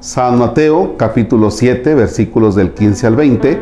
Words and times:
San 0.00 0.38
Mateo 0.38 0.96
capítulo 0.96 1.50
7 1.50 1.94
versículos 1.96 2.54
del 2.54 2.72
15 2.72 3.06
al 3.08 3.16
20 3.16 3.60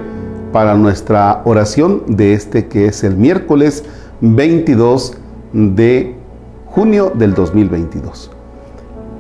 para 0.53 0.75
nuestra 0.75 1.41
oración 1.47 2.03
de 2.07 2.35
este 2.35 2.69
que 2.69 2.87
es 2.87 3.03
el 3.03 3.17
miércoles 3.17 3.83
22 4.21 5.15
de 5.53 6.15
junio 6.67 7.13
del 7.15 7.35
2022. 7.35 8.31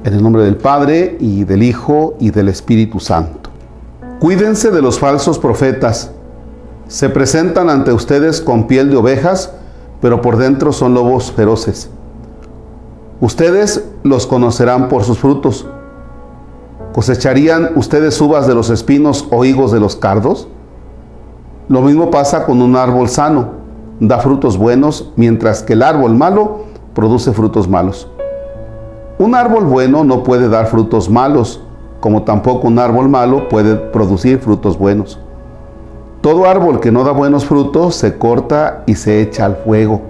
En 0.05 0.13
el 0.13 0.23
nombre 0.23 0.45
del 0.45 0.57
Padre 0.57 1.17
y 1.19 1.45
del 1.45 1.63
Hijo 1.63 2.15
y 2.21 2.31
del 2.31 2.51
Espíritu 2.51 3.01
Santo. 3.01 3.51
Cuídense 4.21 4.71
de 4.71 4.83
los 4.83 4.99
falsos 4.99 5.39
profetas. 5.39 6.11
Se 6.89 7.09
presentan 7.09 7.71
ante 7.71 7.93
ustedes 7.93 8.41
con 8.41 8.67
piel 8.67 8.91
de 8.91 8.97
ovejas, 8.97 9.53
pero 10.05 10.21
por 10.21 10.37
dentro 10.37 10.71
son 10.71 10.93
lobos 10.93 11.33
feroces. 11.33 11.89
Ustedes 13.23 13.89
los 14.03 14.27
conocerán 14.27 14.91
por 14.91 15.03
sus 15.03 15.19
frutos. 15.19 15.67
¿Cosecharían 16.93 17.71
ustedes 17.77 18.21
uvas 18.21 18.47
de 18.47 18.55
los 18.55 18.69
espinos 18.69 19.27
o 19.31 19.47
higos 19.47 19.73
de 19.73 19.81
los 19.81 19.97
cardos? 19.97 20.47
Lo 21.71 21.81
mismo 21.81 22.11
pasa 22.11 22.45
con 22.45 22.61
un 22.61 22.77
árbol 22.77 23.09
sano. 23.09 23.53
Da 23.99 24.19
frutos 24.19 24.59
buenos, 24.59 25.11
mientras 25.17 25.63
que 25.63 25.73
el 25.73 25.83
árbol 25.83 26.15
malo 26.15 26.65
produce 26.95 27.33
frutos 27.33 27.67
malos. 27.67 28.07
Un 29.19 29.35
árbol 29.35 29.65
bueno 29.65 30.05
no 30.05 30.23
puede 30.23 30.51
dar 30.51 30.67
frutos 30.67 31.09
malos, 31.09 31.63
como 32.01 32.25
tampoco 32.25 32.69
un 32.69 32.79
árbol 32.79 33.09
malo 33.09 33.49
puede 33.49 33.75
producir 33.75 34.39
frutos 34.39 34.77
buenos. 34.77 35.19
Todo 36.25 36.49
árbol 36.49 36.81
que 36.81 36.91
no 36.91 37.05
da 37.05 37.13
buenos 37.13 37.45
frutos 37.45 37.97
se 37.97 38.17
corta 38.17 38.83
y 38.87 38.95
se 38.95 39.21
echa 39.21 39.45
al 39.45 39.57
fuego. 39.57 40.01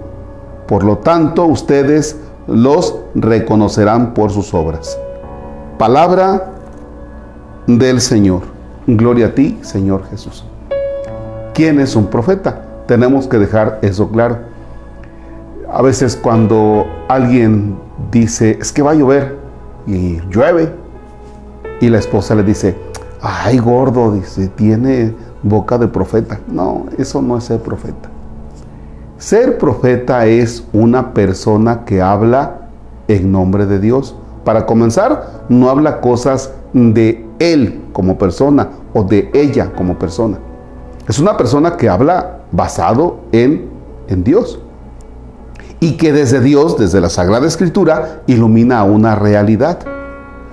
Por 0.65 0.85
lo 0.85 0.99
tanto, 0.99 1.43
ustedes 1.43 2.17
los 2.47 2.95
reconocerán 3.15 4.13
por 4.13 4.31
sus 4.31 4.53
obras. 4.53 4.97
Palabra 5.77 6.53
del 7.67 7.99
Señor. 7.99 8.43
Gloria 8.87 9.25
a 9.25 9.31
ti, 9.35 9.59
Señor 9.61 10.05
Jesús. 10.09 10.45
¿Quién 11.53 11.81
es 11.81 11.97
un 11.97 12.07
profeta? 12.07 12.61
Tenemos 12.87 13.27
que 13.27 13.37
dejar 13.37 13.79
eso 13.81 14.07
claro. 14.07 14.37
A 15.69 15.81
veces 15.81 16.15
cuando 16.15 16.85
alguien 17.09 17.77
dice, 18.09 18.57
es 18.61 18.71
que 18.71 18.81
va 18.81 18.91
a 18.91 18.95
llover 18.95 19.37
y 19.85 20.21
llueve, 20.29 20.73
y 21.81 21.89
la 21.89 21.99
esposa 21.99 22.35
le 22.35 22.43
dice, 22.43 22.84
ay 23.25 23.57
gordo, 23.57 24.11
dice, 24.11 24.47
tiene 24.49 25.13
boca 25.41 25.77
de 25.77 25.87
profeta. 25.87 26.39
No, 26.47 26.85
eso 26.97 27.21
no 27.21 27.37
es 27.37 27.45
ser 27.45 27.59
profeta. 27.59 28.09
Ser 29.17 29.57
profeta 29.57 30.25
es 30.25 30.63
una 30.73 31.13
persona 31.13 31.85
que 31.85 32.01
habla 32.01 32.69
en 33.07 33.31
nombre 33.31 33.65
de 33.65 33.79
Dios. 33.79 34.15
Para 34.43 34.65
comenzar, 34.65 35.45
no 35.49 35.69
habla 35.69 36.01
cosas 36.01 36.53
de 36.73 37.25
él 37.39 37.81
como 37.93 38.17
persona 38.17 38.69
o 38.93 39.03
de 39.03 39.31
ella 39.33 39.71
como 39.73 39.97
persona. 39.97 40.37
Es 41.07 41.17
una 41.19 41.37
persona 41.37 41.77
que 41.77 41.89
habla 41.89 42.41
basado 42.51 43.21
en, 43.31 43.69
en 44.07 44.23
Dios 44.23 44.59
y 45.79 45.97
que 45.97 46.13
desde 46.13 46.41
Dios, 46.41 46.77
desde 46.77 47.01
la 47.01 47.09
Sagrada 47.09 47.47
Escritura, 47.47 48.21
ilumina 48.27 48.83
una 48.83 49.15
realidad. 49.15 49.79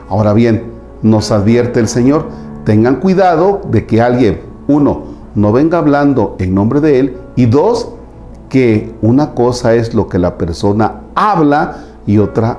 Ahora 0.09 0.33
bien, 0.33 0.73
nos 1.03 1.33
advierte 1.33 1.81
el 1.81 1.89
Señor, 1.89 2.27
tengan 2.65 2.97
cuidado 2.97 3.61
de 3.71 3.87
que 3.87 4.01
alguien, 4.01 4.41
uno, 4.69 5.03
no 5.35 5.53
venga 5.53 5.79
hablando 5.79 6.37
en 6.39 6.55
nombre 6.55 6.81
de 6.81 6.99
Él 6.99 7.17
y 7.37 7.47
dos, 7.47 7.89
que 8.49 8.95
una 9.01 9.35
cosa 9.35 9.75
es 9.75 9.95
lo 9.95 10.09
que 10.09 10.19
la 10.19 10.37
persona 10.37 11.01
habla 11.15 11.85
y 12.07 12.19
otra 12.19 12.59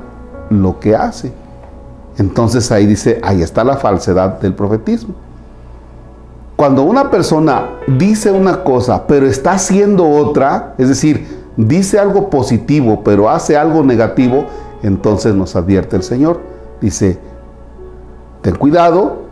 lo 0.50 0.80
que 0.80 0.96
hace. 0.96 1.32
Entonces 2.18 2.72
ahí 2.72 2.86
dice, 2.86 3.20
ahí 3.24 3.42
está 3.42 3.64
la 3.64 3.78
falsedad 3.78 4.40
del 4.40 4.54
profetismo. 4.54 5.14
Cuando 6.56 6.84
una 6.84 7.10
persona 7.10 7.70
dice 7.88 8.32
una 8.32 8.64
cosa, 8.64 9.06
pero 9.08 9.26
está 9.26 9.54
haciendo 9.54 10.08
otra, 10.10 10.76
es 10.78 10.88
decir, 10.88 11.28
dice 11.58 12.00
algo 12.00 12.30
positivo, 12.30 13.02
pero 13.04 13.30
hace 13.30 13.58
algo 13.58 13.84
negativo, 13.84 14.46
entonces 14.82 15.34
nos 15.34 15.56
advierte 15.56 15.96
el 15.96 16.04
Señor. 16.04 16.40
Dice, 16.82 17.20
ten 18.42 18.56
cuidado 18.56 19.23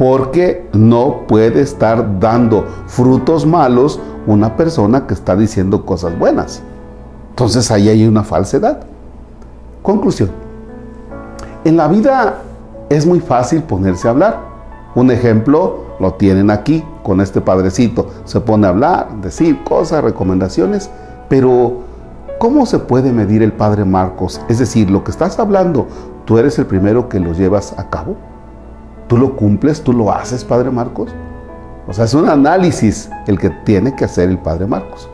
porque 0.00 0.66
no 0.72 1.26
puede 1.26 1.60
estar 1.60 2.18
dando 2.18 2.64
frutos 2.86 3.44
malos 3.44 4.00
una 4.26 4.56
persona 4.56 5.06
que 5.06 5.12
está 5.12 5.36
diciendo 5.36 5.84
cosas 5.84 6.18
buenas. 6.18 6.62
Entonces 7.28 7.70
ahí 7.70 7.90
hay 7.90 8.06
una 8.06 8.24
falsedad. 8.24 8.80
Conclusión. 9.82 10.30
En 11.64 11.76
la 11.76 11.86
vida 11.86 12.38
es 12.88 13.04
muy 13.04 13.20
fácil 13.20 13.62
ponerse 13.62 14.08
a 14.08 14.12
hablar. 14.12 14.40
Un 14.94 15.10
ejemplo 15.10 15.80
lo 16.00 16.14
tienen 16.14 16.50
aquí 16.50 16.82
con 17.02 17.20
este 17.20 17.42
padrecito. 17.42 18.08
Se 18.24 18.40
pone 18.40 18.66
a 18.66 18.70
hablar, 18.70 19.20
decir 19.20 19.62
cosas, 19.64 20.02
recomendaciones, 20.02 20.88
pero 21.28 21.80
¿cómo 22.38 22.64
se 22.64 22.78
puede 22.78 23.12
medir 23.12 23.42
el 23.42 23.52
padre 23.52 23.84
Marcos? 23.84 24.40
Es 24.48 24.60
decir, 24.60 24.90
lo 24.90 25.04
que 25.04 25.10
estás 25.10 25.38
hablando, 25.38 25.88
¿tú 26.24 26.38
eres 26.38 26.58
el 26.58 26.64
primero 26.64 27.10
que 27.10 27.20
lo 27.20 27.34
llevas 27.34 27.78
a 27.78 27.90
cabo? 27.90 28.16
¿Tú 29.10 29.16
lo 29.16 29.34
cumples? 29.34 29.82
¿Tú 29.82 29.92
lo 29.92 30.12
haces, 30.12 30.44
padre 30.44 30.70
Marcos? 30.70 31.10
O 31.88 31.92
sea, 31.92 32.04
es 32.04 32.14
un 32.14 32.28
análisis 32.28 33.10
el 33.26 33.40
que 33.40 33.50
tiene 33.50 33.96
que 33.96 34.04
hacer 34.04 34.28
el 34.28 34.38
padre 34.38 34.68
Marcos. 34.68 35.08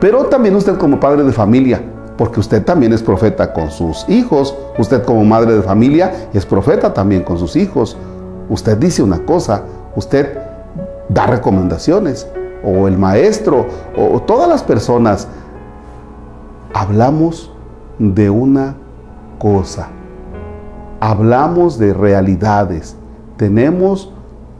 Pero 0.00 0.24
también 0.24 0.56
usted 0.56 0.78
como 0.78 0.98
padre 0.98 1.22
de 1.24 1.30
familia, 1.30 1.82
porque 2.16 2.40
usted 2.40 2.64
también 2.64 2.94
es 2.94 3.02
profeta 3.02 3.52
con 3.52 3.70
sus 3.70 4.08
hijos, 4.08 4.56
usted 4.78 5.04
como 5.04 5.22
madre 5.22 5.54
de 5.54 5.60
familia 5.60 6.30
es 6.32 6.46
profeta 6.46 6.94
también 6.94 7.22
con 7.22 7.36
sus 7.36 7.56
hijos. 7.56 7.94
Usted 8.48 8.78
dice 8.78 9.02
una 9.02 9.18
cosa, 9.18 9.64
usted 9.96 10.38
da 11.10 11.26
recomendaciones, 11.26 12.26
o 12.64 12.88
el 12.88 12.96
maestro, 12.96 13.66
o 13.98 14.18
todas 14.22 14.48
las 14.48 14.62
personas, 14.62 15.28
hablamos 16.72 17.52
de 17.98 18.30
una 18.30 18.76
cosa, 19.38 19.88
hablamos 21.00 21.78
de 21.78 21.92
realidades, 21.92 22.96
tenemos 23.40 24.12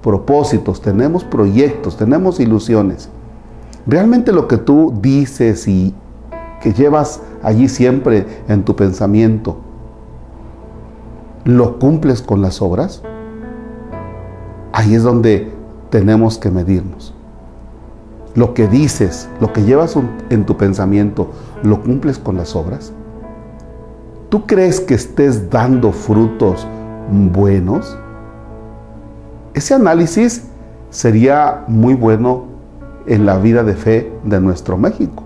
propósitos, 0.03 0.81
tenemos 0.81 1.23
proyectos, 1.23 1.99
tenemos 1.99 2.41
ilusiones. 2.41 3.11
Realmente 3.87 4.33
lo 4.33 4.49
que 4.49 4.57
tú 4.57 4.95
dices 5.03 5.69
y 5.69 5.95
que 6.63 6.73
llevas 6.73 7.21
allí 7.43 7.69
siempre 7.69 8.27
en 8.49 8.65
tu 8.65 8.77
pensamiento, 8.77 9.59
¿lo 11.45 11.79
cumples 11.79 12.23
con 12.23 12.41
las 12.41 12.63
obras? 12.63 13.03
Ahí 14.73 14.95
es 14.95 15.03
donde 15.03 15.53
tenemos 15.91 16.39
que 16.39 16.51
medirnos. 16.51 17.13
Lo 18.35 18.55
que 18.55 18.67
dices, 18.67 19.29
lo 19.43 19.53
que 19.53 19.63
llevas 19.63 19.95
en 20.31 20.47
tu 20.47 20.57
pensamiento, 20.57 21.29
¿lo 21.63 21.83
cumples 21.83 22.19
con 22.19 22.39
las 22.39 22.57
obras? 22.57 22.95
¿Tú 24.31 24.47
crees 24.47 24.81
que 24.81 24.95
estés 24.95 25.51
dando 25.51 25.93
frutos 25.93 26.67
buenos? 27.11 27.99
Ese 29.61 29.75
análisis 29.75 30.45
sería 30.89 31.65
muy 31.69 31.93
bueno 31.93 32.45
en 33.07 33.27
la 33.27 33.37
vida 33.37 33.63
de 33.63 33.75
fe 33.75 34.11
de 34.25 34.41
nuestro 34.41 34.79
México. 34.79 35.23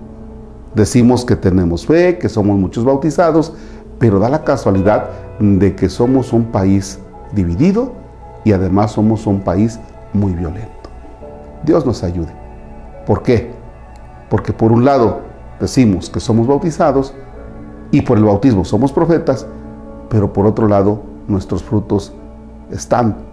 Decimos 0.74 1.24
que 1.24 1.36
tenemos 1.36 1.86
fe, 1.86 2.18
que 2.18 2.28
somos 2.28 2.58
muchos 2.58 2.84
bautizados, 2.84 3.54
pero 4.00 4.18
da 4.18 4.28
la 4.28 4.42
casualidad 4.42 5.08
de 5.38 5.76
que 5.76 5.88
somos 5.88 6.32
un 6.32 6.46
país 6.46 6.98
dividido 7.32 7.92
y 8.42 8.50
además 8.50 8.90
somos 8.90 9.24
un 9.28 9.38
país 9.38 9.78
muy 10.12 10.32
violento. 10.32 10.90
Dios 11.64 11.86
nos 11.86 12.02
ayude. 12.02 12.34
¿Por 13.06 13.22
qué? 13.22 13.52
Porque 14.28 14.52
por 14.52 14.72
un 14.72 14.84
lado 14.84 15.20
decimos 15.60 16.10
que 16.10 16.18
somos 16.18 16.48
bautizados 16.48 17.14
y 17.92 18.02
por 18.02 18.18
el 18.18 18.24
bautismo 18.24 18.64
somos 18.64 18.90
profetas, 18.92 19.46
pero 20.08 20.32
por 20.32 20.44
otro 20.44 20.66
lado 20.66 21.02
nuestros 21.28 21.62
frutos 21.62 22.12
están 22.72 23.32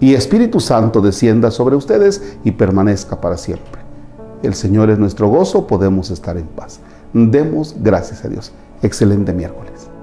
y 0.00 0.14
Espíritu 0.14 0.60
Santo 0.60 1.00
descienda 1.00 1.50
sobre 1.50 1.76
ustedes 1.76 2.36
y 2.44 2.52
permanezca 2.52 3.20
para 3.20 3.36
siempre. 3.36 3.82
El 4.42 4.54
Señor 4.54 4.90
es 4.90 4.98
nuestro 4.98 5.28
gozo, 5.28 5.66
podemos 5.66 6.10
estar 6.10 6.36
en 6.36 6.46
paz. 6.46 6.80
Demos 7.12 7.76
gracias 7.78 8.24
a 8.24 8.28
Dios. 8.28 8.52
Excelente 8.82 9.32
miércoles. 9.32 9.93